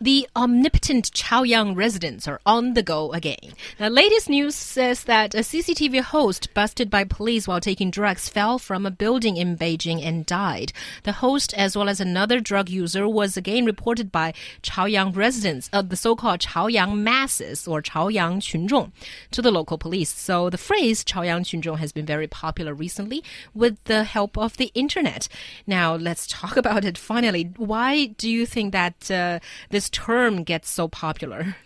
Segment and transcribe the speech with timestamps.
[0.00, 3.54] The omnipotent Chaoyang residents are on the go again.
[3.78, 8.60] The latest news says that a CCTV host busted by police while taking drugs fell
[8.60, 10.72] from a building in Beijing and died.
[11.02, 15.88] The host, as well as another drug user, was again reported by Chaoyang residents of
[15.88, 18.92] the so-called Chaoyang masses or Chaoyang Qunzhong
[19.32, 20.10] to the local police.
[20.10, 24.70] So the phrase Chaoyang Qunzhong has been very popular recently with the help of the
[24.76, 25.26] internet.
[25.66, 27.52] Now, let's talk about it finally.
[27.56, 31.56] Why do you think that uh, this term gets so popular?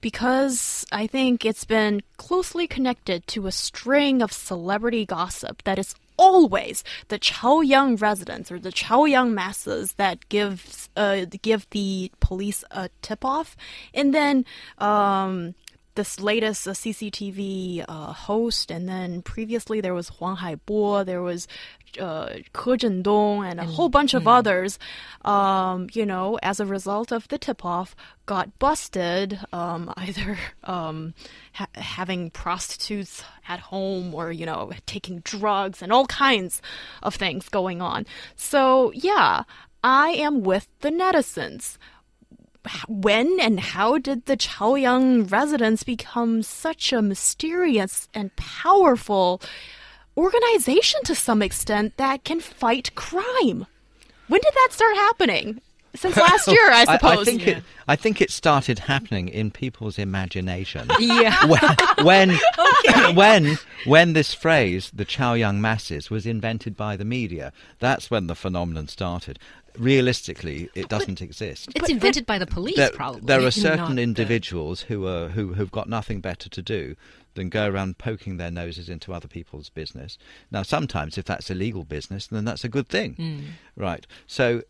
[0.00, 5.94] Because I think it's been closely connected to a string of celebrity gossip that is
[6.16, 12.88] always the Chaoyang residents or the Chaoyang masses that gives uh, give the police a
[13.02, 13.56] tip off,
[13.92, 14.44] and then
[14.78, 15.54] um,
[15.96, 21.48] this latest uh, CCTV uh, host, and then previously there was Huang Haibo, there was
[21.98, 24.78] uh, Ke Zhendong, and a whole bunch of others.
[25.24, 31.14] Um, you know, as a result of the tip-off, got busted um, either um,
[31.52, 36.62] ha- having prostitutes at home or you know taking drugs and all kinds
[37.02, 38.06] of things going on.
[38.36, 39.44] So yeah,
[39.82, 41.78] I am with the netizens
[42.88, 49.40] when and how did the Chaoyang residents become such a mysterious and powerful
[50.16, 53.66] organization to some extent that can fight crime?
[54.28, 55.60] When did that start happening?
[55.96, 57.20] Since last year, I suppose.
[57.20, 57.62] I, think it.
[57.88, 60.88] I think it started happening in people's imagination.
[60.98, 61.36] Yeah.
[62.02, 68.10] when when, when when this phrase, the Chaoyang masses, was invented by the media, that's
[68.10, 69.38] when the phenomenon started.
[69.78, 71.68] Realistically, it doesn't exist.
[71.74, 73.22] It's invented by the police, There, probably.
[73.24, 76.96] there are not certain the- individuals who are who have got nothing better to do
[77.34, 80.16] than go around poking their noses into other people's business.
[80.50, 83.40] Now, sometimes if that's illegal business, then that's a good thing, Hmm.
[83.76, 84.06] Right?
[84.26, 84.62] So,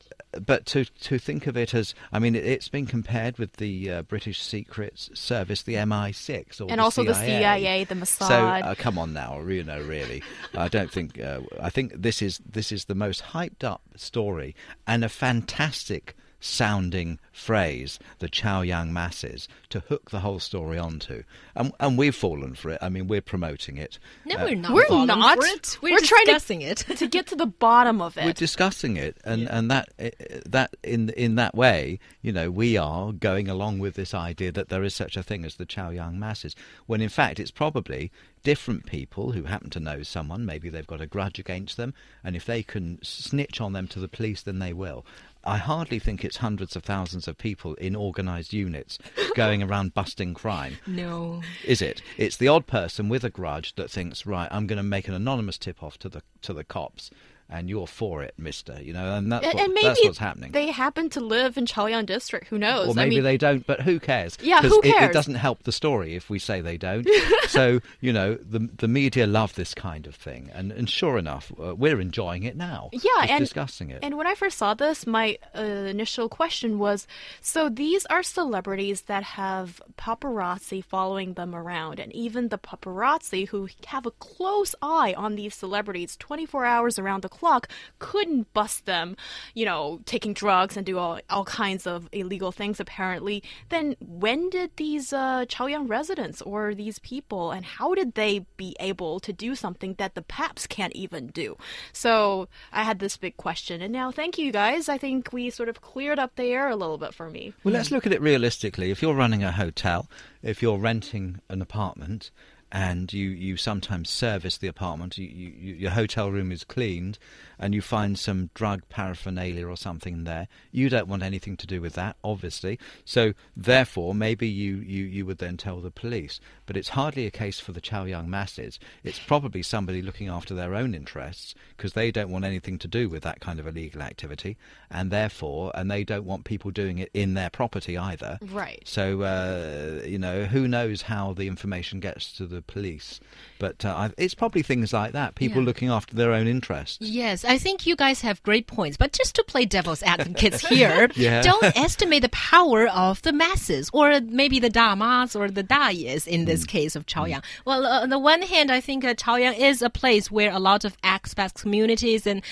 [0.45, 3.91] but to to think of it as, I mean, it, it's been compared with the
[3.91, 7.39] uh, British Secret Service, the MI6, or and the also the CIA.
[7.39, 8.29] CIA, the Mossad.
[8.29, 10.23] So uh, come on now, you know, really,
[10.55, 11.21] I don't think.
[11.21, 14.55] Uh, I think this is this is the most hyped up story
[14.87, 21.23] and a fantastic sounding phrase, the Chaoyang masses, to hook the whole story onto,
[21.55, 22.79] and and we've fallen for it.
[22.83, 23.99] I mean, we're promoting it.
[24.25, 24.73] No, Uh, we're not.
[24.73, 25.39] We're falling not.
[25.39, 25.79] For it.
[25.83, 26.79] We're, We're trying to- discussing it.
[26.97, 28.25] to get to the bottom of it.
[28.25, 30.11] we're discussing it, and and that uh,
[30.47, 34.69] that in in that way, you know, we are going along with this idea that
[34.69, 36.55] there is such a thing as the Chaoyang masses,
[36.87, 38.11] when in fact it's probably
[38.43, 40.47] different people who happen to know someone.
[40.47, 43.99] Maybe they've got a grudge against them, and if they can snitch on them to
[43.99, 45.05] the police, then they will.
[45.47, 48.99] I hardly think it's hundreds of thousands of people in organised units
[49.37, 50.79] going around busting crime.
[50.89, 51.41] no.
[51.65, 52.03] Is it?
[52.17, 55.15] It's the odd person with a grudge that thinks, right, I'm going to make an
[55.15, 57.11] anonymous tip off to the to the cops,
[57.49, 58.81] and you're for it, Mister.
[58.83, 60.53] You know, and that's and, what, and maybe that's what's happening.
[60.53, 62.49] they happen to live in Chaoyang district.
[62.49, 62.89] Who knows?
[62.89, 64.37] or maybe I mean, they don't, but who cares?
[64.43, 67.09] Yeah, who it- It, doesn't help the story if we say they don't.
[67.49, 71.53] so you know, the the media love this kind of thing, and and sure enough,
[71.63, 72.91] uh, we're enjoying it now.
[72.93, 74.01] Yeah, and discussing it.
[74.03, 77.07] And when I first saw this, my uh, initial question was:
[77.41, 83.69] so these are celebrities that have paparazzi following them around, and even the paparazzi who
[83.87, 89.17] have a close eye on these celebrities 24 hours around the clock couldn't bust them,
[89.55, 92.81] you know, taking drugs and do all, all kinds of illegal things.
[92.81, 98.47] Apparently, then when did these uh, Chaoyang residents or these people, and how did they
[98.57, 101.57] be able to do something that the Paps can't even do?
[101.93, 104.89] So I had this big question, and now thank you guys.
[104.89, 107.53] I think we sort of cleared up the air a little bit for me.
[107.65, 108.91] Well, let's look at it realistically.
[108.91, 110.09] If you're running a hotel,
[110.47, 112.31] if you're renting an apartment,
[112.73, 117.19] and you, you sometimes service the apartment, you, you, your hotel room is cleaned,
[117.59, 121.81] and you find some drug paraphernalia or something there, you don't want anything to do
[121.81, 122.79] with that, obviously.
[123.05, 126.41] So, therefore, maybe you, you, you would then tell the police.
[126.67, 128.81] But it's hardly a case for the Chaoyang masses.
[129.05, 133.09] It's probably somebody looking after their own interests because they don't want anything to do
[133.09, 134.57] with that kind of illegal activity,
[134.91, 138.39] and therefore, and they don't want people doing it in their property either.
[138.43, 138.83] Right.
[138.85, 143.19] So, uh, you know, who knows how the information gets to the police?
[143.59, 145.35] But uh, I, it's probably things like that.
[145.35, 145.67] People Yeah.
[145.67, 146.99] looking after their own interests.
[147.01, 151.09] Yes, I think you guys have great points, but just to play devil's advocates here,
[151.15, 151.41] Yeah.
[151.43, 156.45] don't estimate the power of the masses, or maybe the damas or the dayes in
[156.45, 157.43] this case of Chaoyang.
[157.65, 160.59] Well, uh, on the one hand, I think uh, Chaoyang is a place where a
[160.59, 162.43] lot of expat communities and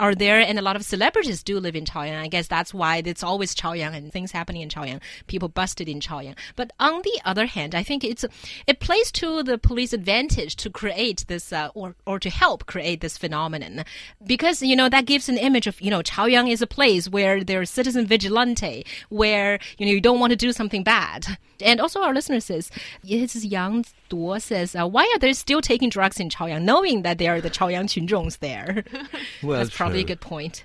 [0.00, 2.20] are there, and a lot of celebrities do live in Chaoyang.
[2.20, 6.00] I guess that's why it's always Chaoyang and things happening in Chaoyang, people busted in
[6.00, 6.34] Chaoyang.
[6.56, 8.24] But on the other hand, I think it's
[8.66, 13.00] it plays to the police advantage to create this uh, or or to help create
[13.00, 13.84] this phenomenon
[14.26, 17.44] because you know that gives an image of you know Chaoyang is a place where
[17.44, 21.38] there's citizen vigilante where you know you don't want to do something bad.
[21.60, 22.70] And also our listener says,
[23.02, 27.02] this is Yang Duo says, uh, why are they still taking drugs in Chaoyang knowing
[27.02, 28.84] that there are the Chaoyang 群众 there?
[29.42, 30.64] Well, That's probably a good point.